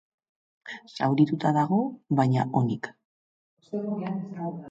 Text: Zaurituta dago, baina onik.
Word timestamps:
Zaurituta 0.99 1.51
dago, 1.57 1.81
baina 2.21 2.47
onik. 2.63 2.91